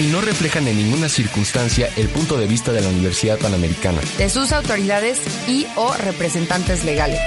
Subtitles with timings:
[0.00, 4.30] y no reflejan en ninguna circunstancia el punto de vista de la Universidad Panamericana, de
[4.30, 7.20] sus autoridades y o representantes legales.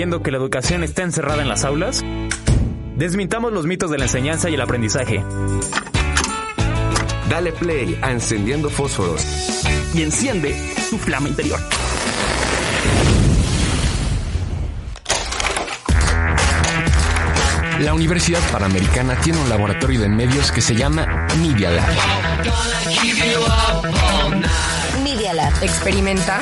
[0.00, 2.02] Creyendo que la educación está encerrada en las aulas?
[2.96, 5.22] Desmintamos los mitos de la enseñanza y el aprendizaje.
[7.28, 9.22] Dale play a Encendiendo Fósforos
[9.92, 10.56] y enciende
[10.88, 11.60] tu flama interior.
[17.80, 21.88] La Universidad Panamericana tiene un laboratorio de medios que se llama Media Lab.
[25.04, 25.52] Media Lab.
[25.62, 26.40] Experimenta.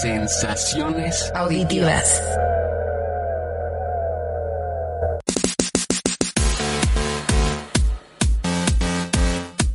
[0.00, 2.22] Sensaciones auditivas.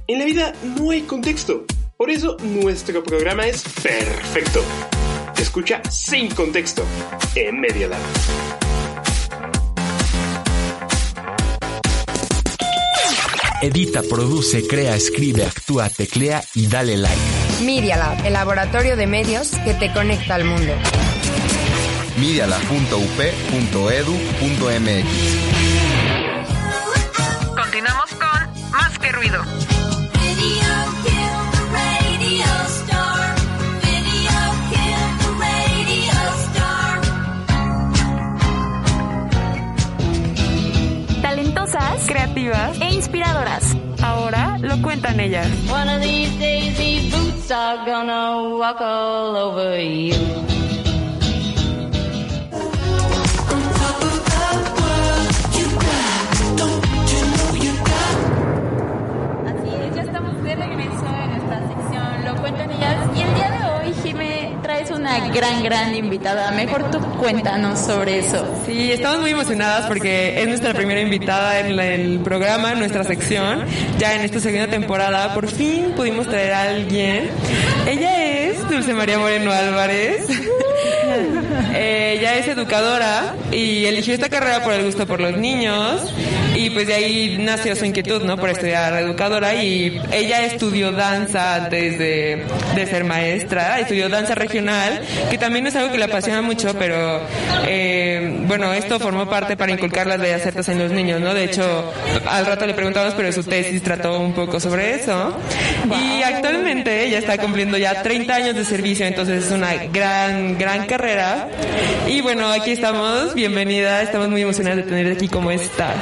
[0.08, 1.66] En la vida no hay contexto.
[1.98, 4.64] Por eso nuestro programa es perfecto.
[5.38, 6.84] Escucha sin contexto
[7.36, 8.49] en Media Lab.
[13.62, 17.22] Edita, produce, crea, escribe, actúa, teclea y dale like.
[17.64, 20.74] Media Lab, el laboratorio de medios que te conecta al mundo.
[22.18, 22.76] mediala.up.edu.mx.
[27.54, 29.44] Continuamos con Más que Ruido.
[42.10, 42.82] Creativas.
[42.82, 43.78] e inspiradoras.
[44.02, 45.48] Ahora lo cuentan ellas.
[65.10, 66.52] Una gran, gran invitada.
[66.52, 68.46] Mejor tú cuéntanos sobre eso.
[68.66, 73.66] Sí, estamos muy emocionadas porque es nuestra primera invitada en el programa, en nuestra sección.
[73.98, 77.30] Ya en esta segunda temporada, por fin pudimos traer a alguien.
[77.88, 80.28] Ella es Dulce María Moreno Álvarez.
[81.76, 86.14] Ella es educadora y eligió esta carrera por el gusto por los niños
[86.60, 88.36] y pues de ahí nació su inquietud, ¿no?
[88.38, 92.46] Por estudiar educadora y ella estudió danza antes de,
[92.76, 97.22] de ser maestra, estudió danza regional, que también es algo que le apasiona mucho, pero
[97.66, 101.34] eh, bueno, esto formó parte para inculcar las bellas artes en los niños, ¿no?
[101.34, 101.94] De hecho,
[102.28, 105.38] al rato le preguntamos, pero su tesis trató un poco sobre eso.
[105.86, 110.88] Y actualmente ella está cumpliendo ya 30 años de servicio, entonces es una gran, gran
[110.88, 111.48] carrera.
[112.08, 115.96] Y bueno, aquí estamos, bienvenida, estamos muy emocionadas de tenerte aquí, ¿cómo estás?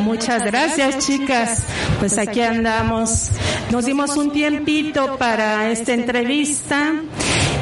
[0.00, 1.62] Muchas gracias, chicas.
[1.98, 3.28] Pues aquí andamos.
[3.70, 6.92] Nos dimos un tiempito para esta entrevista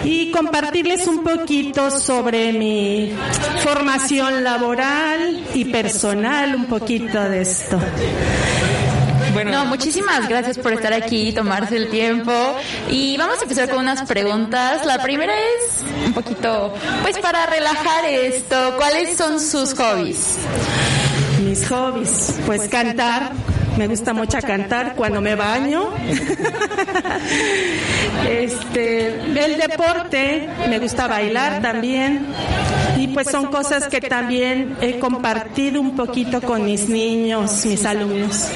[0.04, 3.12] y compartirles un poquito sobre mi
[3.62, 7.78] formación laboral y personal, un poquito de esto.
[9.32, 12.32] Bueno, No, muchísimas gracias por estar aquí y tomarse el tiempo.
[12.90, 14.86] Y vamos a empezar con unas preguntas.
[14.86, 20.36] La primera es un poquito, pues para relajar esto, ¿cuáles son sus hobbies?
[21.58, 23.32] Mis hobbies, pues cantar.
[23.76, 25.90] Me gusta mucho cantar cuando me baño.
[28.28, 32.26] Este, el deporte, me gusta bailar también.
[32.96, 38.48] Y pues son cosas que también he compartido un poquito con mis niños, mis alumnos.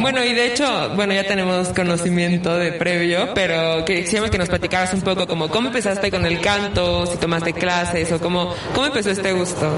[0.00, 4.94] Bueno, y de hecho, bueno, ya tenemos conocimiento de previo, pero quisiéramos que nos platicaras
[4.94, 9.10] un poco como cómo empezaste con el canto, si tomaste clases o cómo, cómo empezó
[9.10, 9.70] este gusto.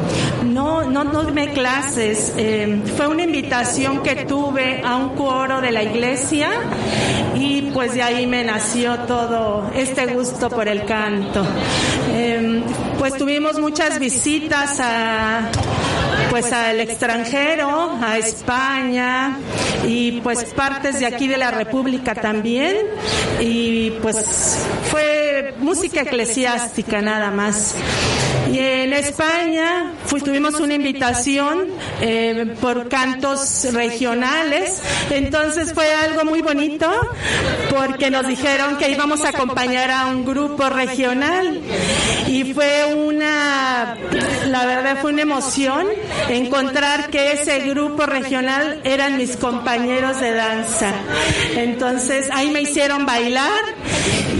[0.45, 2.35] No, no tomé clases.
[2.37, 6.51] eh, fue una invitación que tuve a un coro de la iglesia
[7.35, 11.45] y pues de ahí me nació todo este gusto por el canto.
[12.13, 12.63] Eh,
[12.99, 15.49] pues tuvimos muchas visitas a
[16.31, 19.37] pues al extranjero, a España
[19.87, 22.77] y pues partes de aquí de la República también.
[23.41, 25.30] y pues fue
[25.61, 27.75] música eclesiástica nada más.
[28.53, 31.69] Y en España pues, tuvimos una invitación
[32.01, 36.91] eh, por cantos regionales, entonces fue algo muy bonito
[37.71, 41.61] porque nos dijeron que íbamos a acompañar a un grupo regional.
[42.27, 43.97] y fue una,
[44.49, 45.87] la verdad fue una emoción
[46.29, 50.93] encontrar que ese grupo regional eran mis compañeros de danza.
[51.57, 53.61] Entonces ahí me hicieron bailar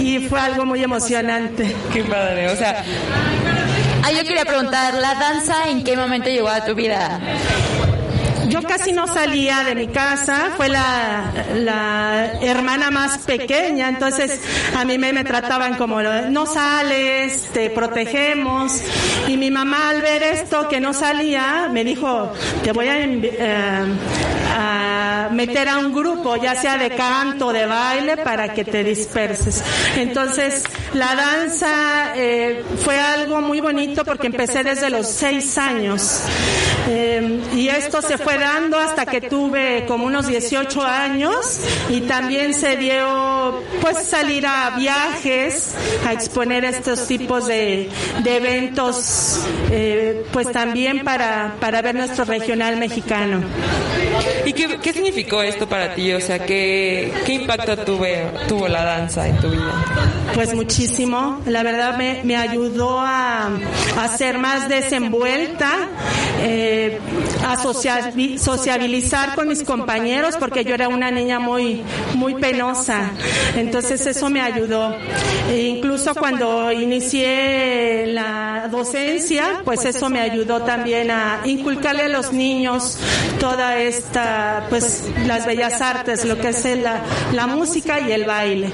[0.01, 1.75] y fue algo muy emocionante.
[1.93, 2.85] Qué padre, o sea,
[4.03, 7.21] Ah, yo quería preguntar, ¿la danza en qué momento llegó a tu vida?
[8.49, 14.41] Yo casi no salía de mi casa, fue la, la hermana más pequeña, entonces
[14.77, 18.83] a mí me, me trataban como, no sales, te protegemos.
[19.29, 22.33] Y mi mamá al ver esto que no salía, me dijo,
[22.65, 23.85] te voy a, eh,
[24.59, 29.63] a meter a un grupo, ya sea de canto, de baile, para que te disperses.
[29.97, 36.23] Entonces la danza eh, fue algo muy bonito porque empecé desde los seis años.
[36.89, 42.55] Eh, y esto se fue dando hasta que tuve como unos 18 años y también
[42.55, 45.75] se dio pues salir a viajes,
[46.07, 47.89] a exponer estos tipos de,
[48.25, 53.43] de eventos, eh, pues también para, para ver nuestro regional mexicano.
[54.45, 56.13] ¿y qué, qué significó esto para ti?
[56.13, 59.73] O sea, ¿qué, qué impacto tuve, tuvo la danza en tu vida?
[60.35, 63.49] Pues muchísimo, la verdad me, me ayudó a,
[63.99, 65.71] a ser más desenvuelta,
[66.43, 66.99] eh,
[67.47, 71.83] a sociabi- sociabilizar con mis compañeros, porque yo era una niña muy,
[72.15, 73.11] muy penosa.
[73.57, 74.97] Entonces eso me ayudó.
[75.51, 82.33] E incluso cuando inicié la docencia, pues eso me ayudó también a inculcarle a los
[82.33, 82.99] niños
[83.41, 87.01] toda esta, pues las bellas artes, lo que es la,
[87.33, 88.71] la música y el baile.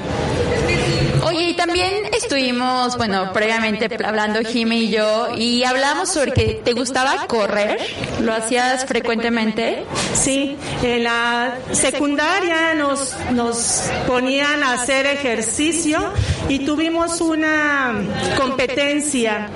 [1.26, 6.72] Oye, y también estuvimos, bueno, previamente hablando Jimmy y yo, y hablamos sobre que te
[6.72, 7.78] gustaba correr.
[8.20, 9.84] ¿Lo hacías frecuentemente?
[10.14, 16.12] Sí, en la secundaria nos, nos ponían a hacer ejercicio
[16.48, 17.92] y tuvimos una
[18.36, 19.48] competencia.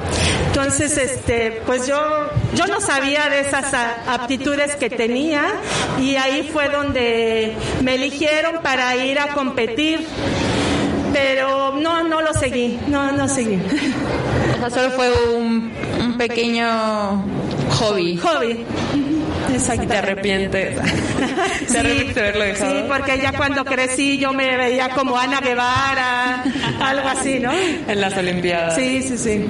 [0.49, 3.73] Entonces, este, pues yo, yo no sabía de esas
[4.09, 5.45] aptitudes que tenía
[6.01, 10.05] y ahí fue donde me eligieron para ir a competir.
[11.13, 13.59] Pero no, no lo seguí, no, no seguí.
[14.57, 17.25] O sea, solo fue un, un pequeño
[17.71, 18.17] hobby.
[18.19, 18.65] Hobby.
[19.53, 19.87] Exacto.
[19.89, 20.77] ¿Te arrepientes?
[21.73, 22.73] ¿Te arrepientes de haberlo dejado?
[22.73, 26.45] Sí, porque ya cuando crecí yo me veía como Ana Guevara,
[26.81, 27.53] algo así, ¿no?
[27.53, 28.77] En las Olimpiadas.
[28.77, 29.47] Sí, sí, sí.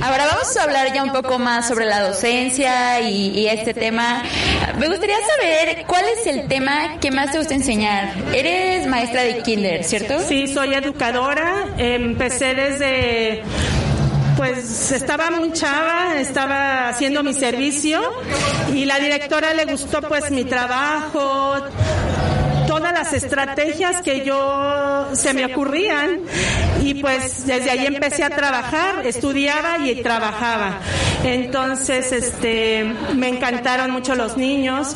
[0.00, 4.22] Ahora vamos a hablar ya un poco más sobre la docencia y, este tema.
[4.78, 8.12] Me gustaría saber cuál es el tema que más te gusta enseñar.
[8.32, 10.20] Eres maestra de kinder, ¿cierto?
[10.20, 11.66] Sí, soy educadora.
[11.78, 13.42] Empecé desde
[14.36, 18.00] pues estaba muy chava, estaba haciendo mi servicio
[18.72, 21.56] y la directora le gustó pues mi trabajo,
[22.78, 26.20] todas las estrategias que yo se me ocurrían
[26.80, 30.78] y pues desde ahí empecé a trabajar, estudiaba y trabajaba.
[31.24, 32.84] Entonces, este,
[33.16, 34.94] me encantaron mucho los niños.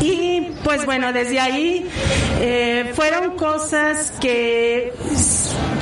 [0.00, 1.88] Y pues bueno, desde ahí
[2.40, 4.92] eh, fueron cosas que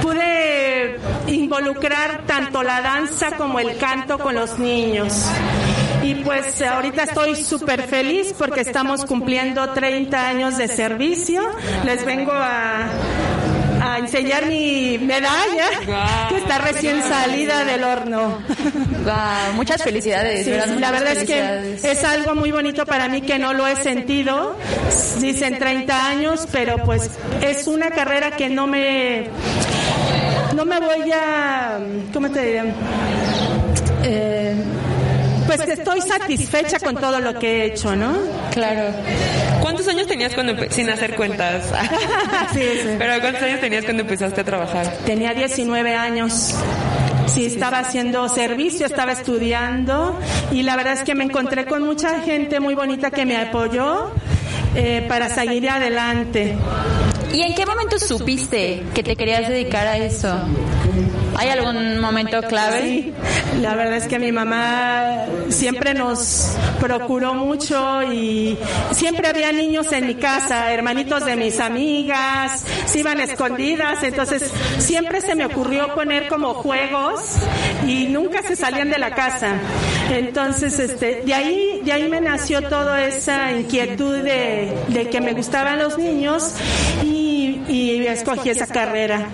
[0.01, 5.27] pude involucrar tanto la danza como el canto con los niños.
[6.05, 11.43] Y pues ahorita estoy súper feliz porque estamos cumpliendo 30 años de servicio.
[11.87, 12.91] Les vengo a,
[13.81, 15.65] a enseñar mi medalla
[16.29, 18.39] que está recién salida del horno.
[19.05, 20.47] Wow, muchas felicidades.
[20.79, 24.57] La verdad es que es algo muy bonito para mí que no lo he sentido.
[25.21, 29.29] Dicen 30 años, pero pues es una carrera que no me
[30.55, 31.79] no me voy a
[32.13, 32.63] ¿cómo te diré?
[34.05, 34.55] Eh,
[35.47, 38.15] pues que estoy satisfecha con todo lo que he hecho, ¿no?
[38.53, 38.95] Claro.
[39.61, 41.65] ¿Cuántos años tenías cuando sin hacer cuentas?
[42.53, 42.89] Sí, sí.
[42.99, 44.87] Pero ¿cuántos años tenías cuando empezaste a trabajar?
[45.05, 46.55] Tenía 19 años.
[47.27, 50.19] Sí, estaba haciendo servicio, estaba estudiando
[50.53, 54.13] y la verdad es que me encontré con mucha gente muy bonita que me apoyó
[54.77, 56.57] eh, para seguir adelante.
[57.33, 60.33] ¿Y en qué momento supiste que te querías dedicar a eso?
[61.37, 62.83] ¿Hay algún momento clave?
[62.83, 63.15] Sí,
[63.61, 68.57] la verdad es que mi mamá siempre nos procuró mucho y
[68.93, 75.21] siempre había niños en mi casa, hermanitos de mis amigas, se iban escondidas, entonces siempre
[75.21, 77.21] se me ocurrió poner como juegos
[77.87, 79.55] y nunca se salían de la casa.
[80.11, 85.33] Entonces, este, de ahí, de ahí me nació toda esa inquietud de, de que me
[85.33, 86.55] gustaban los niños
[87.03, 89.29] y, y escogí esa carrera.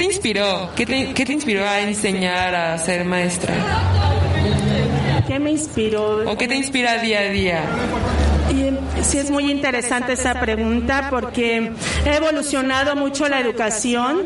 [0.00, 0.70] ¿Qué te inspiró?
[0.74, 3.54] ¿Qué te, qué te inspiró a enseñar a ser maestra?
[5.28, 6.26] ¿Qué me inspiró?
[6.26, 7.64] ¿O qué te inspira día a día?
[9.02, 11.72] Sí es muy interesante esa pregunta porque
[12.06, 14.22] ha evolucionado mucho la educación.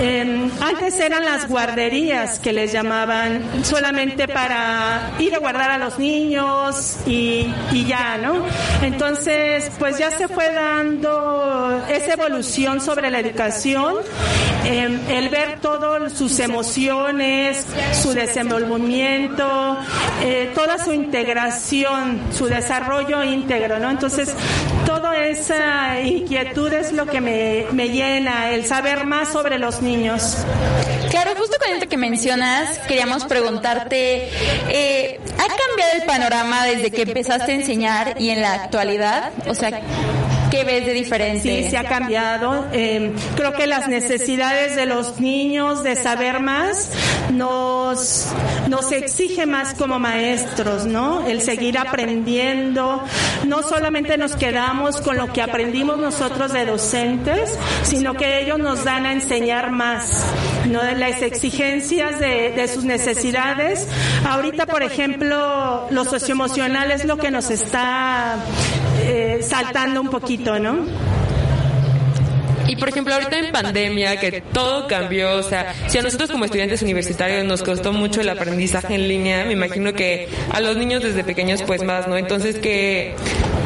[0.00, 5.98] Eh, antes eran las guarderías que les llamaban solamente para ir a guardar a los
[5.98, 8.44] niños y, y ya, ¿no?
[8.82, 13.96] Entonces, pues ya se fue dando esa evolución sobre la educación,
[14.64, 19.76] eh, el ver todas sus emociones, su desenvolvimiento,
[20.22, 23.90] eh, toda su integración, su desarrollo íntegro, ¿no?
[23.90, 24.07] Entonces,
[24.86, 30.38] toda esa inquietud es lo que me, me llena, el saber más sobre los niños.
[31.10, 34.28] Claro, justo con esto que mencionas, queríamos preguntarte,
[34.68, 39.32] eh, ¿ha cambiado el panorama desde que empezaste a enseñar y en la actualidad?
[39.48, 39.80] O sea,
[40.50, 41.64] ¿qué ves de diferente?
[41.64, 42.66] Sí, se ha cambiado.
[42.72, 46.90] Eh, creo que las necesidades de los niños de saber más
[47.32, 48.26] nos,
[48.68, 51.26] nos exige más como maestros, ¿no?
[51.26, 53.02] El seguir aprendiendo.
[53.46, 58.84] No solamente nos quedamos con lo que aprendimos nosotros de docentes, sino que ellos nos
[58.84, 60.24] dan a enseñar más,
[60.66, 60.82] ¿no?
[60.82, 63.86] Las exigencias de, de sus necesidades.
[64.28, 68.36] Ahorita, por ejemplo, lo socioemocional es lo que nos está
[69.08, 70.86] eh, saltando un poquito, ¿no?
[72.68, 76.44] Y por ejemplo, ahorita en pandemia, que todo cambió, o sea, si a nosotros como
[76.44, 81.02] estudiantes universitarios nos costó mucho el aprendizaje en línea, me imagino que a los niños
[81.02, 82.18] desde pequeños pues más, ¿no?
[82.18, 83.14] Entonces, ¿qué,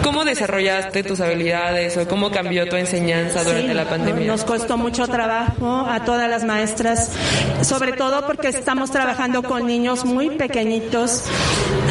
[0.03, 4.27] ¿Cómo desarrollaste tus habilidades o cómo cambió tu enseñanza durante Sí, la pandemia?
[4.27, 7.11] Nos costó mucho trabajo a todas las maestras,
[7.63, 11.25] sobre todo porque estamos trabajando con niños muy pequeñitos.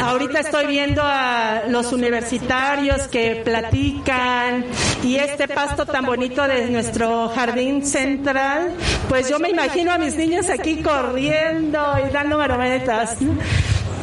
[0.02, 4.66] Ahorita estoy viendo a los universitarios que platican
[5.02, 8.72] y este pasto tan bonito de nuestro jardín central,
[9.08, 13.16] pues yo me imagino a mis niños aquí corriendo y dando marometas.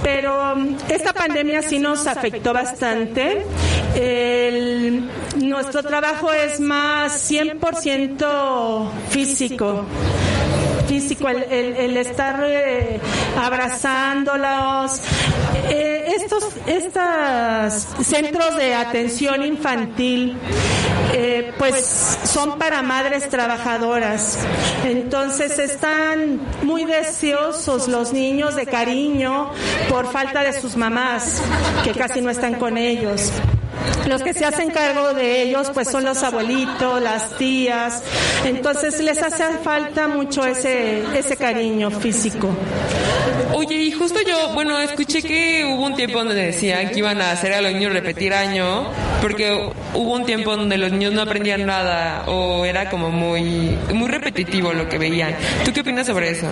[0.01, 3.45] Pero um, esta pandemia sí nos afectó bastante.
[5.35, 9.85] Nuestro trabajo es más 100% físico
[10.89, 12.99] físico, el, estar eh,
[13.39, 14.99] abrazándolos.
[15.69, 20.35] Eh, estos estos centros de atención infantil,
[21.13, 24.39] eh, pues son para madres trabajadoras.
[24.83, 29.51] Entonces están muy deseosos los niños de cariño
[29.89, 31.41] por falta de sus mamás,
[31.83, 33.31] que casi no están con ellos.
[34.07, 38.01] Los que se hacen cargo de ellos pues son los abuelitos, las tías,
[38.45, 42.49] entonces les hace falta mucho ese, ese cariño físico.
[43.53, 47.31] Oye, y justo yo, bueno, escuché que hubo un tiempo donde decían que iban a
[47.31, 48.87] hacer a los niños repetir año,
[49.21, 54.07] porque hubo un tiempo donde los niños no aprendían nada o era como muy, muy
[54.07, 55.35] repetitivo lo que veían.
[55.65, 56.47] ¿Tú qué opinas sobre eso?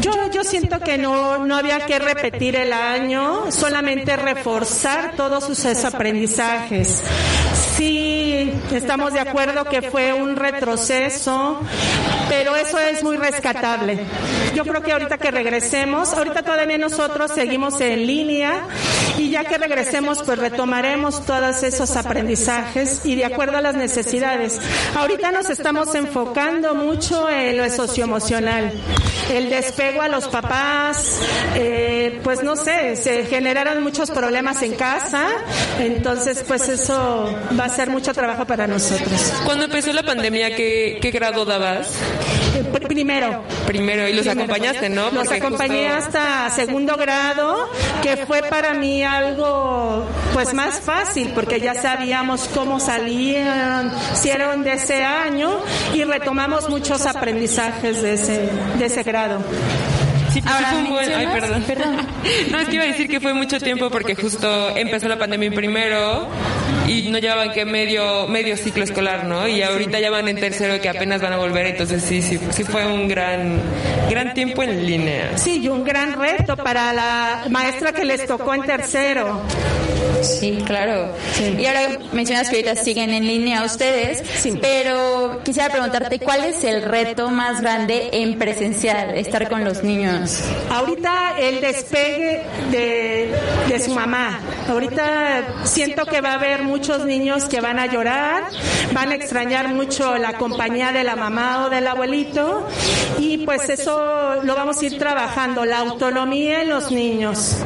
[0.00, 5.84] Yo, yo siento que no, no había que repetir el año, solamente reforzar todos sus
[5.84, 7.02] aprendizajes.
[7.80, 11.58] Sí, estamos de acuerdo que fue un retroceso,
[12.28, 13.98] pero eso es muy rescatable.
[14.54, 18.66] Yo creo que ahorita que regresemos, ahorita todavía nosotros seguimos en línea
[19.16, 24.60] y ya que regresemos pues retomaremos todos esos aprendizajes y de acuerdo a las necesidades.
[24.94, 28.72] Ahorita nos estamos enfocando mucho en lo socioemocional,
[29.30, 31.20] el despego a los papás,
[31.54, 35.28] eh, pues no sé, se generaron muchos problemas en casa,
[35.78, 39.32] entonces pues eso va a ser mucho trabajo para nosotros.
[39.44, 41.88] Cuando empezó la pandemia, ¿qué, qué grado dabas?
[42.72, 43.42] Pr- Primero.
[43.66, 44.52] Primero, y los Primero.
[44.52, 45.10] acompañaste, ¿no?
[45.10, 47.70] Los Porque acompañé justo- hasta segundo grado,
[48.02, 54.64] que fue para mí algo pues más fácil, porque ya sabíamos cómo salían, si eran
[54.64, 55.60] de ese año,
[55.94, 58.48] y retomamos muchos aprendizajes de ese,
[58.78, 59.38] de ese grado.
[60.32, 61.96] Sí, Ahora sí fue un buen- ay, mencionas- perdón.
[62.52, 65.50] No, es que iba a decir que fue mucho tiempo porque justo empezó la pandemia
[65.50, 66.28] primero
[66.86, 69.48] y no llevaban que medio medio ciclo escolar, ¿no?
[69.48, 72.64] Y ahorita ya van en tercero que apenas van a volver, entonces sí, sí, sí
[72.64, 73.60] fue un gran
[74.08, 75.36] gran tiempo en línea.
[75.36, 79.40] Sí, y un gran reto para la maestra que les tocó en tercero.
[80.22, 81.14] Sí, claro.
[81.58, 84.22] Y ahora mencionas que ahorita siguen en línea ustedes,
[84.60, 90.42] pero quisiera preguntarte cuál es el reto más grande en presencial, estar con los niños.
[90.70, 93.34] Ahorita el despegue de,
[93.68, 94.40] de su mamá.
[94.68, 98.44] Ahorita siento que va a haber muchos niños que van a llorar,
[98.92, 102.68] van a extrañar mucho la compañía de la mamá o del abuelito
[103.18, 107.56] y pues eso lo vamos a ir trabajando, la autonomía en los niños.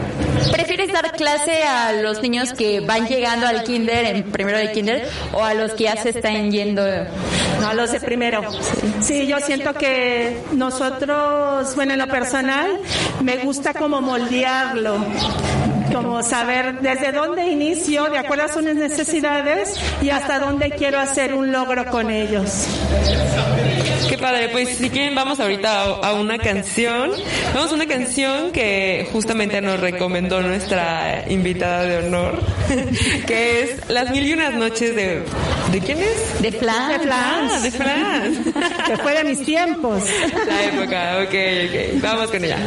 [0.52, 5.08] ¿Prefieres dar clase a los niños que van llegando al kinder, en primero de kinder,
[5.32, 6.82] o a los que ya se están yendo?
[7.60, 8.42] No, los de primero.
[9.00, 12.80] Sí, yo siento que nosotros, bueno, en lo personal,
[13.22, 15.04] me gusta como moldearlo,
[15.92, 21.34] como saber desde dónde inicio, de acuerdo a sus necesidades, y hasta dónde quiero hacer
[21.34, 22.66] un logro con ellos.
[24.08, 27.10] Qué padre, pues si quieren vamos ahorita a, a una canción.
[27.54, 32.38] Vamos a una canción que justamente nos recomendó nuestra invitada de honor,
[33.26, 35.22] que es Las Mil y Unas Noches de...
[35.72, 36.42] ¿De quién es?
[36.42, 36.92] De Flan.
[36.92, 37.52] De Flans.
[37.52, 38.44] Ah, de Fran.
[38.86, 40.02] Que fue de mis tiempos.
[40.46, 41.34] La época, ok,
[41.68, 42.02] ok.
[42.02, 42.58] Vamos con ella.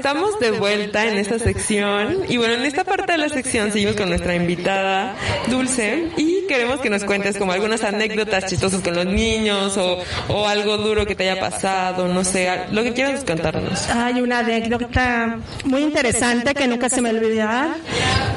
[0.00, 2.24] Estamos de vuelta en esta sección.
[2.26, 5.14] Y bueno, en esta parte de la sección seguimos con nuestra invitada
[5.48, 10.48] Dulce y queremos que nos cuentes como algunas anécdotas chistosas con los niños o, o
[10.48, 13.88] algo duro que te haya pasado, no sé, lo que quieras contarnos.
[13.90, 17.74] Hay una anécdota muy interesante que nunca se me olvidará.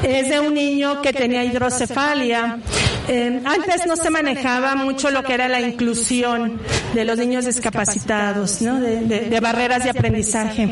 [0.03, 2.59] Es de un niño que tenía hidrocefalia.
[3.07, 6.59] Eh, antes no se manejaba mucho lo que era la inclusión
[6.93, 8.79] de los niños discapacitados, ¿no?
[8.79, 10.69] de barreras de aprendizaje.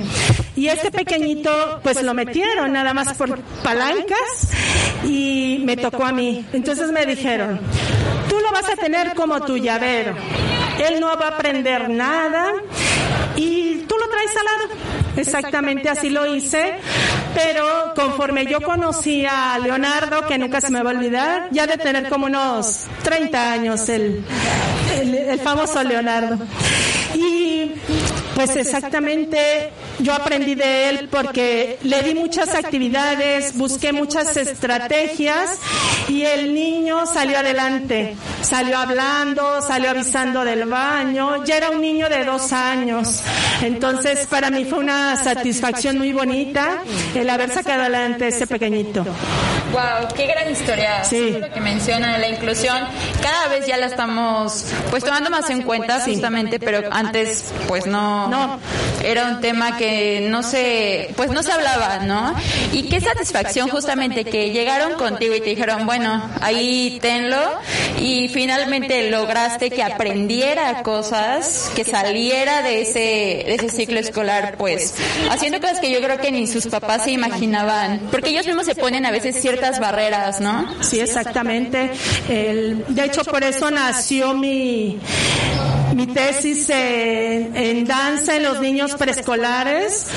[0.56, 4.52] Y este pequeñito, pues lo metieron nada más por palancas
[5.06, 6.46] y me tocó a mí.
[6.54, 7.60] Entonces me dijeron,
[8.30, 10.14] tú lo vas a tener como tu llavero.
[10.86, 12.54] Él no va a aprender nada
[13.36, 14.82] y tú lo traes al lado.
[15.18, 16.76] Exactamente así lo hice,
[17.34, 21.78] pero conforme yo conocí a Leonardo, que nunca se me va a olvidar, ya de
[21.78, 24.24] tener como unos 30 años el,
[25.00, 26.38] el, el famoso Leonardo.
[27.14, 27.72] Y
[28.36, 35.60] pues exactamente yo aprendí de él porque le di muchas actividades, busqué muchas estrategias
[36.08, 42.10] y el niño salió adelante, salió hablando, salió avisando del baño, ya era un niño
[42.10, 43.22] de dos años.
[43.62, 49.06] Entonces para mí fue una satisfacción muy bonita el haber sacado adelante ese pequeñito.
[49.72, 51.04] Wow, qué gran historia.
[51.04, 51.38] Sí.
[51.40, 52.78] Lo que mencionan la inclusión,
[53.22, 58.28] cada vez ya la estamos pues tomando más en cuenta justamente, pero antes pues no,
[58.28, 58.60] No.
[59.04, 62.36] Era un tema que no se pues no se hablaba, ¿no?
[62.72, 67.38] Y qué satisfacción justamente que llegaron contigo y te dijeron, bueno, ahí tenlo
[68.00, 74.94] y finalmente lograste que aprendiera cosas, que saliera de ese de ese ciclo escolar pues
[75.30, 78.76] haciendo cosas que yo creo que ni sus papás se imaginaban, porque ellos mismos se
[78.76, 80.68] ponen a veces ciertas barreras, ¿no?
[80.84, 81.92] Sí, exactamente.
[82.30, 85.00] El- de hecho, por eso nació mi,
[85.96, 90.08] mi tesis en, en danza en los niños preescolares,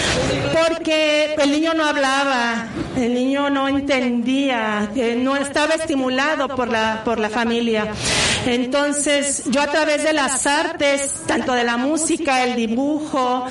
[0.53, 7.03] porque el niño no hablaba, el niño no entendía, eh, no estaba estimulado por la,
[7.05, 7.93] por la familia.
[8.47, 13.47] Entonces, yo a través de las artes, tanto de la música, el dibujo,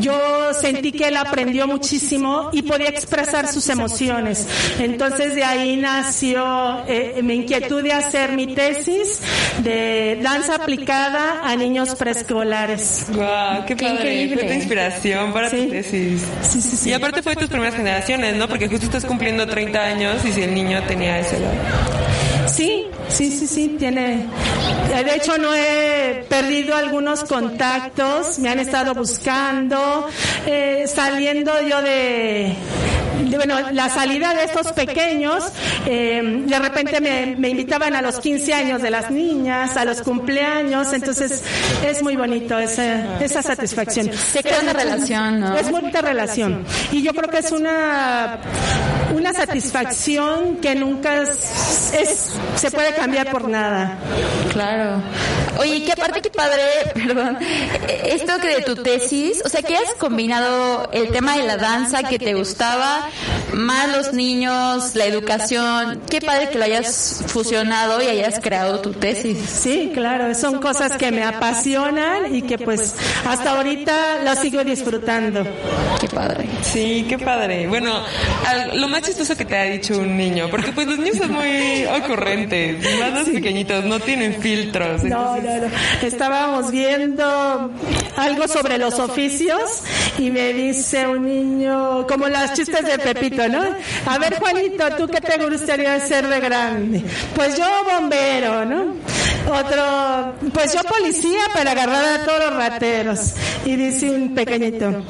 [0.00, 4.46] yo sentí que él aprendió muchísimo y podía expresar sus emociones.
[4.78, 9.20] Entonces, de ahí nació eh, mi inquietud de hacer mi tesis
[9.58, 13.06] de danza aplicada a niños preescolares.
[13.08, 14.61] Wow, qué increíble.
[14.62, 15.64] Inspiración para Sí.
[15.66, 16.22] tu tesis.
[16.42, 16.90] Sí, sí, sí.
[16.90, 18.48] Y aparte fue de tus primeras generaciones, ¿no?
[18.48, 21.52] Porque justo estás cumpliendo 30 años y si el niño tenía esa edad.
[22.46, 24.26] Sí, sí, sí, sí, tiene.
[25.04, 30.06] De hecho, no he perdido algunos contactos, me han estado buscando,
[30.46, 32.54] eh, saliendo yo de,
[33.30, 35.44] bueno, la salida de estos pequeños,
[35.86, 40.02] eh, de repente me, me invitaban a los 15 años de las niñas, a los
[40.02, 41.42] cumpleaños, entonces
[41.84, 44.10] es muy bonito esa, esa satisfacción.
[44.12, 45.56] Se crea una relación, ¿no?
[45.56, 46.64] Es bonita relación.
[46.90, 48.38] Y yo creo que es una,
[49.14, 53.96] una satisfacción que nunca es, es- se puede cambiar por nada.
[54.52, 55.00] Claro.
[55.58, 56.62] Oye, que aparte que padre,
[56.94, 61.44] perdón, eh, esto que de tu tesis, o sea, que has combinado el tema de
[61.44, 63.08] la danza que te gustaba,
[63.52, 68.92] más los niños, la educación, qué padre que lo hayas fusionado y hayas creado tu
[68.92, 69.38] tesis.
[69.48, 72.94] Sí, claro, son cosas que me apasionan y que pues
[73.26, 75.44] hasta ahorita lo sigo disfrutando.
[76.00, 76.46] Qué padre.
[76.62, 77.68] Sí, qué padre.
[77.68, 78.02] Bueno,
[78.46, 81.32] al- lo más chistoso que te ha dicho un niño, porque pues los niños son
[81.32, 85.02] muy ocurrentes, más los pequeñitos, no tienen filtros.
[85.04, 85.41] No, entonces-
[86.02, 87.70] Estábamos viendo
[88.16, 89.82] algo sobre los oficios
[90.18, 93.62] y me dice un niño, como las chistes de Pepito, ¿no?
[94.06, 97.04] A ver, Juanito, ¿tú qué te gustaría ser de grande?
[97.34, 98.94] Pues yo bombero, ¿no?
[99.48, 103.32] Otro, pues yo policía para agarrar a todos los rateros.
[103.64, 105.04] Y dice un pequeñito,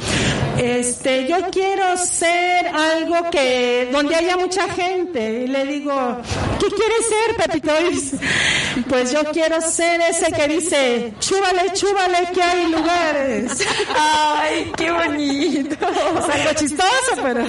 [0.59, 5.45] este, yo quiero ser algo que, donde haya mucha gente.
[5.45, 6.18] Y le digo,
[6.59, 7.73] ¿qué quieres ser, Pepito?
[8.75, 13.59] Dice, pues yo quiero ser ese que dice, chúbale, chúbale, que hay lugares.
[13.99, 15.75] Ay, qué bonito.
[15.75, 17.45] Es algo chistoso, pero...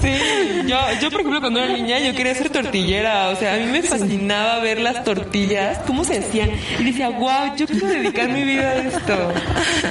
[0.00, 3.56] Sí, yo, yo por ejemplo cuando era niña yo quería ser tortillera, o sea, a
[3.58, 8.28] mí me fascinaba ver las tortillas, cómo se hacían, y decía, wow, yo quiero dedicar
[8.28, 9.32] mi vida a esto.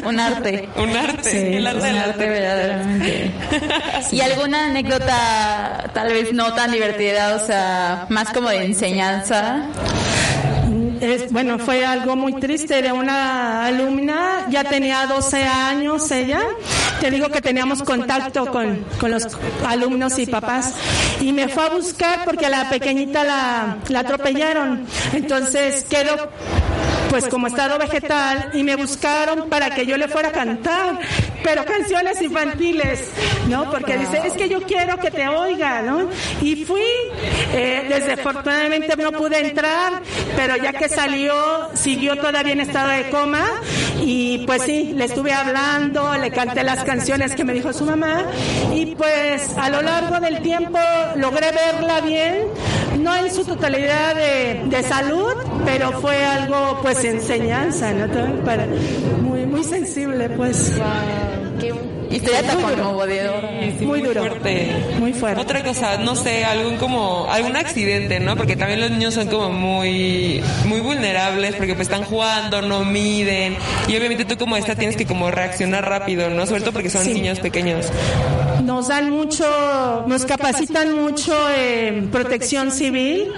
[0.06, 0.70] Un arte.
[0.76, 2.30] Un arte, Sí, el arte Un del arte arte.
[2.30, 3.32] verdaderamente.
[4.12, 9.64] ¿Y alguna anécdota tal vez no tan divertida, o sea, más como de enseñanza?
[11.32, 12.82] Bueno, fue algo muy triste.
[12.82, 16.42] De una alumna, ya tenía 12 años ella,
[17.02, 19.28] te digo que teníamos contacto con, con los
[19.66, 20.76] alumnos y papás,
[21.20, 26.30] y me fue a buscar porque a la pequeñita la atropellaron, entonces quedó
[27.14, 30.98] pues como estado vegetal y me buscaron para que yo le fuera a cantar,
[31.44, 33.08] pero canciones infantiles,
[33.48, 33.70] ¿no?
[33.70, 36.10] Porque dice, es que yo quiero que te oiga, ¿no?
[36.42, 36.82] Y fui,
[37.54, 40.02] eh, desafortunadamente no pude entrar,
[40.36, 43.46] pero ya que salió, siguió todavía en estado de coma
[44.02, 48.26] y pues sí, le estuve hablando, le canté las canciones que me dijo su mamá
[48.74, 50.80] y pues a lo largo del tiempo
[51.18, 52.48] logré verla bien,
[53.00, 55.34] no en su totalidad de, de salud,
[55.66, 58.08] pero fue algo pues enseñanza, ¿no?
[58.08, 58.66] También Para,
[59.22, 60.80] muy, muy sensible pues.
[62.12, 62.84] Historia tan Muy duro.
[62.84, 63.50] conmovedora.
[63.80, 64.20] Sí, Muy duro.
[64.22, 64.72] fuerte.
[65.00, 65.42] Muy fuerte.
[65.42, 68.36] Otra cosa, no sé, algún como algún accidente, ¿no?
[68.36, 73.56] Porque también los niños son como muy muy vulnerables porque pues están jugando, no miden
[73.88, 76.46] y obviamente tú como esta tienes que como reaccionar rápido, ¿no?
[76.46, 77.16] Sobre todo porque son Sí.
[77.16, 77.88] niños pequeños.
[78.64, 79.46] Nos dan mucho,
[80.08, 83.32] nos capacitan mucho en protección civil.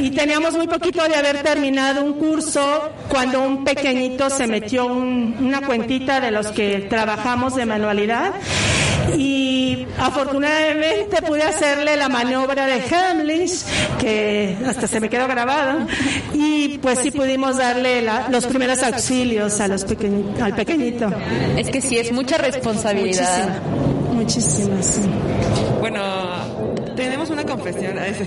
[0.00, 5.36] y teníamos muy poquito de haber terminado un curso cuando un pequeñito se metió un-
[5.40, 8.32] una cuentita de los que trabajamos de manualidad.
[9.16, 13.62] y afortunadamente pude hacerle la maniobra de Hamlish
[14.00, 15.86] que hasta se me quedó grabado.
[16.34, 21.08] Y pues sí pudimos darle la- los primeros auxilios a los pequeñi- al pequeñito.
[21.56, 23.48] Es que sí, es mucha responsabilidad.
[23.60, 25.02] Muchísima, muchísima, sí.
[25.80, 26.02] Bueno,
[26.96, 28.26] tenemos una confesión a ese.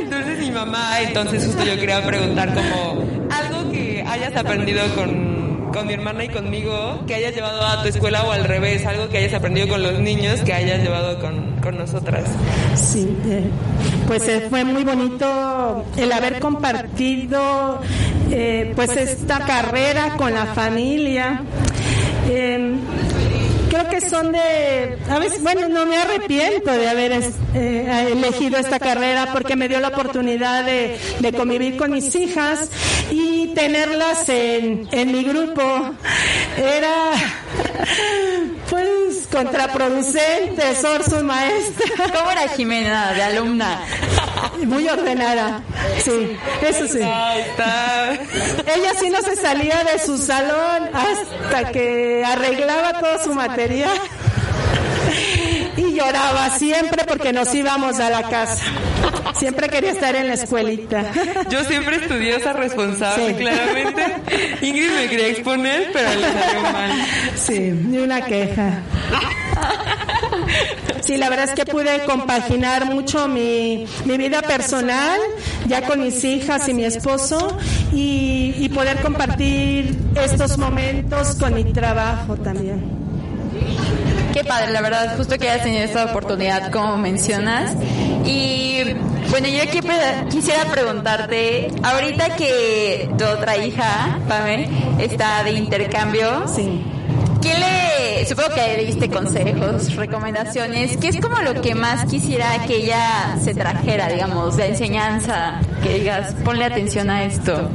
[0.00, 5.86] Entonces mi mamá, entonces justo yo quería preguntar como algo que hayas aprendido con, con
[5.86, 9.18] mi hermana y conmigo, que hayas llevado a tu escuela o al revés, algo que
[9.18, 12.24] hayas aprendido con los niños, que hayas llevado con, con nosotras.
[12.74, 13.44] Sí, eh,
[14.06, 17.80] pues eh, fue muy bonito el haber compartido
[18.30, 21.42] eh, pues esta carrera con la familia.
[22.28, 22.74] Eh,
[23.78, 28.58] creo que son de, a veces, bueno, no me arrepiento de haber es- eh, elegido
[28.58, 32.70] esta carrera porque me dio la oportunidad de, de convivir con mis hijas
[33.10, 35.90] y tenerlas en, en mi grupo.
[36.56, 36.94] Era,
[38.70, 39.05] pues,
[39.36, 41.86] contraproducente, Sor, su maestra.
[42.14, 43.80] ¿Cómo era Jimena de alumna?
[44.64, 45.60] Muy ordenada,
[46.02, 46.98] sí, eso sí.
[46.98, 53.98] Ella sí no se salía de su salón hasta que arreglaba todo su material.
[55.96, 58.62] Lloraba siempre porque nos íbamos a la casa.
[59.34, 61.04] Siempre quería estar en la escuelita.
[61.50, 63.34] Yo siempre estudiosa responsable, Sí.
[63.34, 64.02] claramente.
[64.62, 66.90] Ingrid me quería exponer, pero le salió mal.
[67.36, 68.80] Sí, ni una queja.
[71.02, 75.20] Sí, la verdad es que pude compaginar mucho mi, mi vida personal,
[75.66, 77.56] ya con mis hijas y mi esposo,
[77.92, 83.05] y, y poder compartir estos momentos con mi trabajo también.
[84.36, 87.72] Qué padre, la verdad, justo que hayas tenido esta oportunidad, como mencionas.
[88.26, 88.82] Y
[89.30, 89.80] bueno, yo aquí
[90.28, 94.68] quisiera preguntarte, ahorita que tu otra hija, Pame,
[94.98, 96.84] está de intercambio, Sí.
[97.40, 97.54] ¿qué
[98.18, 102.76] le, supongo que le diste consejos, recomendaciones, qué es como lo que más quisiera que
[102.76, 107.70] ella se trajera, digamos, de enseñanza, que digas, ponle atención a esto?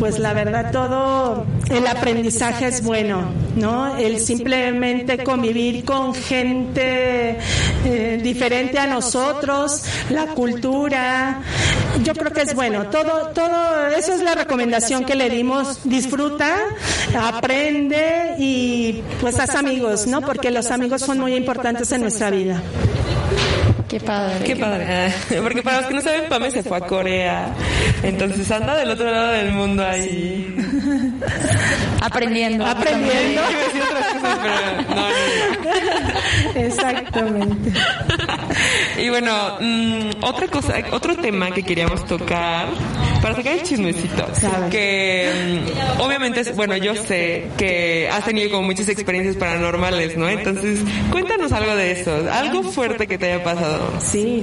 [0.00, 3.22] Pues la verdad todo el aprendizaje es bueno,
[3.54, 3.98] ¿no?
[3.98, 7.36] El simplemente convivir con gente
[7.84, 11.42] eh, diferente a nosotros, la cultura,
[12.02, 12.86] yo creo que es bueno.
[12.86, 15.80] Todo, todo, eso es la recomendación que le dimos.
[15.84, 16.56] Disfruta,
[17.14, 20.22] aprende y pues haz amigos, ¿no?
[20.22, 22.62] Porque los amigos son muy importantes en nuestra vida.
[23.90, 24.44] Qué padre.
[24.44, 24.86] Qué padre.
[24.88, 25.10] Ah,
[25.42, 27.48] Porque para los que no saben, Pame se fue a Corea.
[28.02, 30.54] Entonces anda del otro lado del mundo ahí.
[32.02, 32.64] Aprendiendo.
[32.66, 33.40] Aprendiendo.
[33.40, 34.54] Iba a decir otras cosas, pero
[34.94, 35.00] no, no,
[36.54, 36.60] no.
[36.66, 37.70] Exactamente.
[38.98, 42.68] Y bueno, mm, otra cosa, otro tema que queríamos tocar
[43.22, 44.26] para sacar el chismecito,
[44.70, 45.62] que
[45.98, 50.28] mm, obviamente, es- bueno, yo sé que has tenido como muchas experiencias paranormales, ¿no?
[50.28, 53.92] Entonces, cuéntanos algo de eso, algo fuerte que te haya pasado.
[54.00, 54.42] Sí.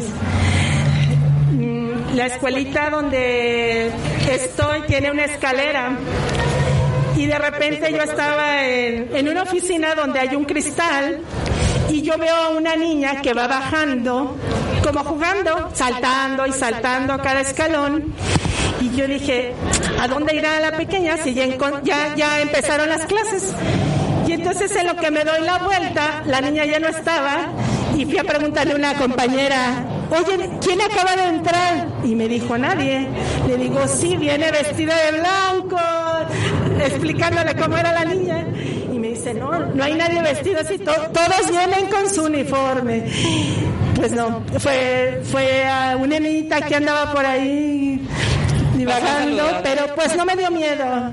[2.17, 3.91] La escuelita donde
[4.27, 5.91] estoy tiene una escalera
[7.15, 11.19] y de repente yo estaba en, una oficina donde hay un cristal
[11.89, 14.35] y yo veo a una niña que va bajando,
[14.83, 18.15] como jugando, saltando y saltando a cada escalón.
[18.81, 19.53] Y yo dije,
[19.99, 21.45] ¿a dónde irá la pequeña si ya,
[22.15, 23.53] ya empezaron las clases?
[24.25, 27.49] Y entonces en lo que me doy la vuelta, la niña ya no estaba
[27.95, 31.87] y fui a preguntarle a una compañera, oye, ¿quién acaba de entrar?
[32.03, 33.07] Y me dijo, nadie.
[33.47, 35.79] Le digo, sí, viene vestida de blanco,
[36.83, 38.45] explicándole cómo era la niña.
[38.93, 43.05] Y me dice, no, no hay nadie vestido así, to- todos vienen con su uniforme.
[43.95, 47.99] Pues no, fue, fue a una niñita que andaba por ahí
[48.75, 51.11] divagando, pero pues no me dio miedo.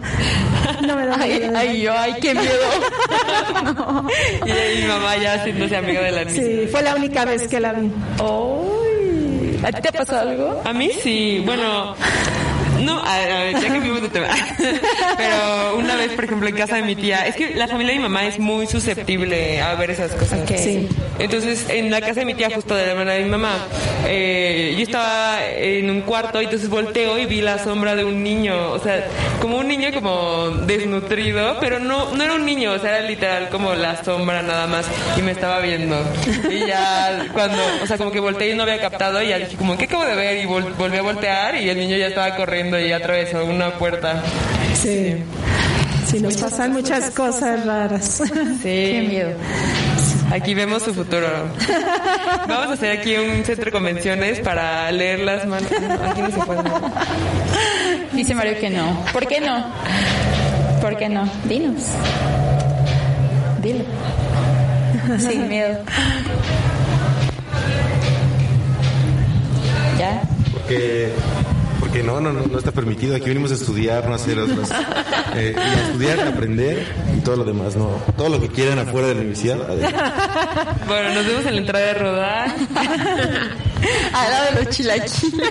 [0.87, 1.53] No me dio Ay, miedo.
[1.57, 2.53] ay, yo, ay, qué miedo.
[4.47, 6.43] Y ahí mi mamá ya haciéndose amiga de la niña.
[6.43, 7.91] Sí, fue la única vez que la vi.
[8.19, 8.84] Ay,
[9.65, 10.63] ¿A ti te ha pasado algo?
[10.65, 11.95] A mí sí, bueno,
[12.85, 14.29] no, a, a ver, ya que vimos de tema.
[15.17, 17.99] Pero una vez, por ejemplo, en casa de mi tía, es que la familia de
[17.99, 20.41] mi mamá es muy susceptible a ver esas cosas.
[20.57, 20.89] Sí.
[21.19, 23.67] Entonces, en la casa de mi tía, justo de la hermana de mi mamá,
[24.07, 28.23] eh, yo estaba en un cuarto y entonces volteo y vi la sombra de un
[28.23, 29.07] niño, o sea,
[29.41, 33.49] como un niño como desnutrido, pero no, no era un niño, o sea, era literal
[33.51, 35.97] como la sombra nada más y me estaba viendo.
[36.51, 39.57] Y ya cuando, o sea, como que volteé y no había captado y ya dije
[39.57, 40.37] como, ¿qué acabo de ver?
[40.43, 44.23] Y vol- volví a voltear y el niño ya estaba corriendo y atravesó una puerta.
[44.75, 45.17] Sí.
[46.07, 48.23] Sí, nos pasan muchas cosas raras.
[48.25, 48.63] Sí.
[48.63, 49.31] Qué miedo.
[50.31, 51.29] Aquí vemos su futuro.
[52.49, 55.71] Vamos a hacer aquí un centro de convenciones para leer las manos.
[55.71, 56.63] Aquí no se puede.
[58.13, 59.05] Dice Mario que no.
[59.13, 59.65] ¿Por qué no?
[60.81, 61.29] ¿Por qué no?
[61.49, 61.83] Dinos.
[63.63, 63.85] Dilo.
[65.19, 65.79] Sin miedo.
[69.99, 70.23] ¿Ya?
[70.53, 71.13] Porque,
[71.95, 73.15] porque no, no, no, no está permitido.
[73.15, 74.69] Aquí venimos a estudiar, no a hacer otras.
[75.37, 76.87] Eh, y a estudiar, a aprender
[77.17, 78.01] y todo lo demás, no.
[78.17, 79.63] Todo lo que quieran afuera de la universidad.
[79.63, 79.99] adelante.
[80.87, 82.55] Bueno, nos vemos en la entrada de rodar.
[84.13, 85.51] Al lado de los chilaquiles.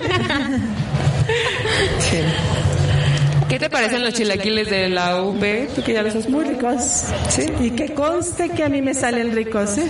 [3.54, 5.40] ¿Qué te parecen los chilaquiles de la UP?
[5.76, 6.82] Tú que ya los has Muy ricos.
[7.30, 7.46] Sí.
[7.60, 9.88] Y que conste que a mí me salen ricos, ¿eh?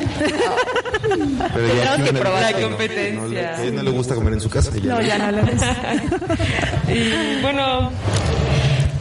[1.02, 2.42] Pero ya aquí que probar.
[2.42, 3.56] La no, no, competencia.
[3.56, 4.70] a él no le gusta comer en su casa.
[4.76, 5.62] ya No, ya no lo ves.
[6.94, 7.90] Y bueno,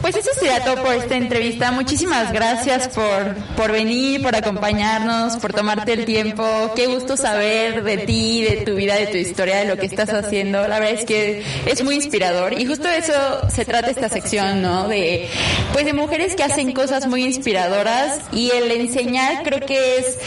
[0.03, 1.71] Pues eso sería todo por esta entrevista.
[1.71, 6.43] Muchísimas gracias por, por venir, por acompañarnos, por tomarte el tiempo.
[6.75, 10.09] Qué gusto saber de ti, de tu vida, de tu historia, de lo que estás
[10.09, 10.67] haciendo.
[10.67, 13.13] La verdad es que es muy inspirador y justo de eso
[13.49, 14.89] se trata esta sección, ¿no?
[14.89, 15.29] De,
[15.71, 20.17] pues de mujeres que hacen cosas muy inspiradoras y el enseñar creo que es,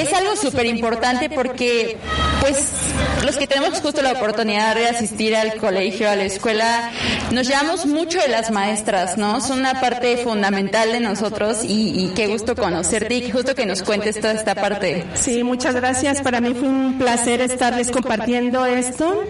[0.00, 1.96] es algo súper importante porque,
[2.46, 2.68] pues,
[3.24, 6.92] los que tenemos justo la oportunidad de asistir al colegio, a la escuela,
[7.32, 9.40] nos llevamos mucho de las maestras, ¿no?
[9.40, 13.82] Son una parte fundamental de nosotros y, y qué gusto conocerte y justo que nos
[13.82, 15.04] cuentes toda esta parte.
[15.14, 16.20] Sí, muchas gracias.
[16.20, 19.24] Para mí fue un placer estarles compartiendo esto.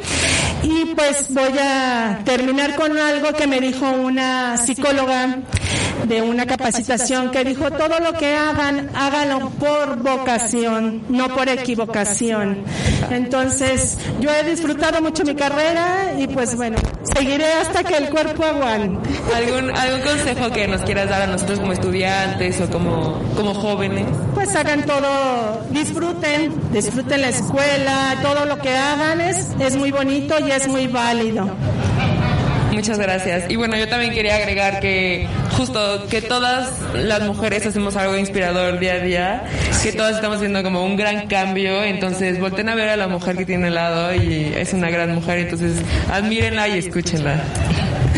[0.62, 5.38] Y pues voy a terminar con algo que me dijo una psicóloga
[6.06, 12.64] de una capacitación que dijo, todo lo que hagan, háganlo por vocación, no por equivocación.
[13.10, 16.76] Entonces, yo he disfrutado mucho mi carrera y pues bueno,
[17.14, 19.08] seguiré hasta que el cuerpo aguante.
[19.34, 24.06] ¿algún, algún consejo que nos quieras dar a nosotros como estudiantes o como, como jóvenes?
[24.34, 30.34] Pues hagan todo, disfruten, disfruten la escuela, todo lo que hagan es, es muy bonito
[30.46, 31.48] y es muy válido.
[32.76, 33.50] Muchas gracias.
[33.50, 38.78] Y bueno, yo también quería agregar que justo que todas las mujeres hacemos algo inspirador
[38.78, 39.44] día a día,
[39.82, 43.34] que todas estamos haciendo como un gran cambio, entonces volten a ver a la mujer
[43.38, 45.72] que tiene al lado y es una gran mujer, entonces
[46.12, 47.42] admírenla y escúchenla.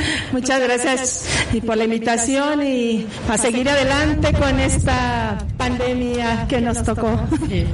[0.32, 6.82] Muchas gracias y por la invitación y a seguir adelante con esta pandemia que nos
[6.82, 7.18] tocó.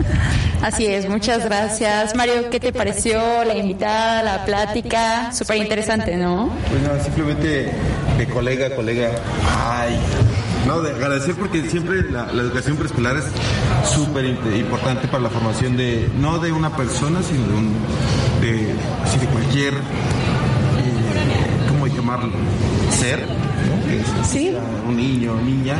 [0.62, 2.14] Así es, muchas gracias.
[2.14, 5.32] Mario, ¿qué te pareció la invitada, la plática?
[5.32, 6.50] Súper interesante, ¿no?
[6.70, 7.70] Pues nada, simplemente
[8.18, 9.10] de colega a colega.
[9.58, 9.98] Ay.
[10.66, 13.24] No, de agradecer porque siempre la, la educación preescolar es
[13.86, 17.74] súper im- importante para la formación de, no de una persona, sino de un,
[18.40, 18.72] de,
[19.04, 19.74] así de cualquier,
[22.12, 22.92] eh.
[22.92, 23.26] Ser,
[24.88, 25.76] un niño, niña,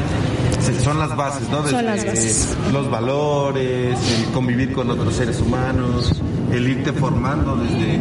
[0.82, 1.56] son las bases, ¿no?
[1.58, 2.56] Son Desde las bases.
[2.72, 6.12] los valores, el convivir con otros seres humanos,
[6.52, 8.00] el irte formando desde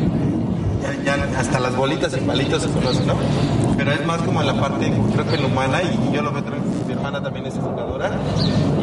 [1.06, 3.14] ya, ya hasta las bolitas y palitos se conocen, ¿no?
[3.78, 6.44] Pero es más como en la parte, creo que la humana, y yo lo veo,
[6.88, 8.12] mi hermana también es educadora,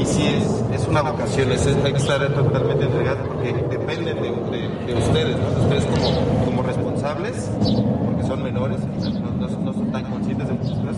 [0.01, 4.31] y sí es, es una vocación, es, hay que estar totalmente entregados porque dependen de,
[4.31, 5.51] de- de ustedes, ¿no?
[5.51, 7.51] De ustedes como, como responsables,
[8.07, 9.11] porque son menores, no,
[9.47, 10.97] no- no son tan conscientes de muchas cosas,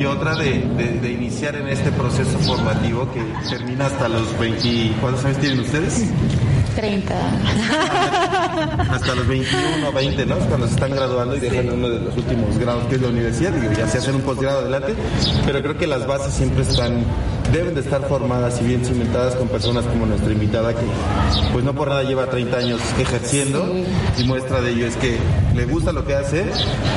[0.00, 4.92] y otra de, de- de iniciar en este proceso formativo que termina hasta los 20,
[5.00, 6.04] ¿cuántos años tienen ustedes?
[6.74, 7.14] 30.
[8.90, 10.36] hasta los 21, 20, ¿no?
[10.38, 13.52] Cuando se están graduando y dejan uno de los últimos grados que es la universidad,
[13.52, 14.94] digo, ya se hacen un posgrado adelante,
[15.44, 17.04] pero creo que las bases siempre están,
[17.52, 20.86] deben de estar formadas y bien cimentadas con personas como nuestra invitada que
[21.52, 23.70] pues no por nada lleva 30 años ejerciendo
[24.16, 25.18] y muestra de ello es que
[25.54, 26.44] le gusta lo que hace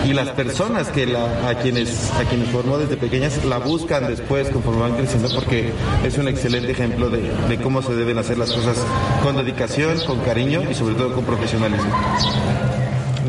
[0.05, 4.49] y las personas que la, a quienes a quienes formó desde pequeñas la buscan después
[4.49, 5.71] conforme van creciendo porque
[6.03, 8.77] es un excelente ejemplo de, de cómo se deben hacer las cosas
[9.21, 11.91] con dedicación, con cariño y sobre todo con profesionalismo.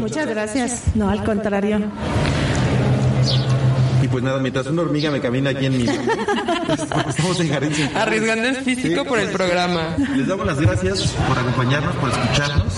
[0.00, 0.82] Muchas gracias.
[0.94, 1.80] No, al contrario.
[4.04, 5.84] Y pues nada, mientras una hormiga me camina aquí en mi...
[7.08, 8.02] Estamos en Jardín Central.
[8.02, 9.08] Arriesgando el físico Sí.
[9.08, 9.96] por el programa.
[10.14, 12.74] Les damos las gracias por acompañarnos, por escucharnos,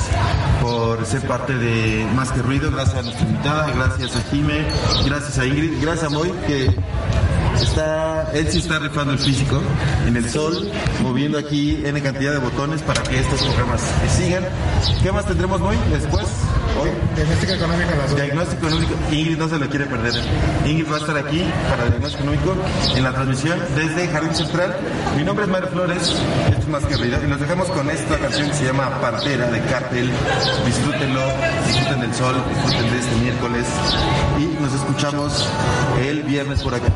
[0.62, 2.70] por ser parte de Más que Ruido.
[2.70, 4.64] Gracias a nuestra invitada, gracias a Jime,
[5.05, 6.70] gracias a Ingrid, gracias a Moy, que
[7.61, 9.61] está, él sí está rifando el físico
[10.07, 10.70] en el sol,
[11.03, 13.81] moviendo aquí N cantidad de botones para que estos programas
[14.16, 14.45] sigan.
[15.03, 16.27] ¿Qué más tendremos Moy después?
[17.14, 18.16] Diagnóstico económico dos.
[18.16, 18.95] Diagnóstico económico.
[19.11, 20.14] Ingrid no se lo quiere perder.
[20.66, 22.57] Ingrid va a estar aquí para Diagnóstico económico
[22.95, 24.77] en la transmisión desde Jardín Central.
[25.16, 26.14] Mi nombre es Mario Flores,
[26.49, 26.95] esto es más que.
[26.95, 30.11] Y nos dejamos con esta canción que se llama Pantera de Cartel.
[30.66, 31.22] Disfrútenlo,
[31.66, 33.66] disfruten del sol, disfruten de este miércoles.
[34.39, 35.49] Y nos escuchamos
[36.01, 36.93] el viernes por acá.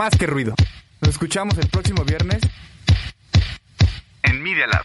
[0.00, 0.54] Más que Ruido.
[1.02, 2.40] Nos escuchamos el próximo viernes
[4.22, 4.82] en Media Lab.